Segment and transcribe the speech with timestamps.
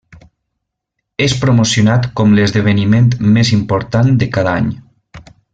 [1.25, 4.77] És promocionat com l'esdeveniment més important de cada any.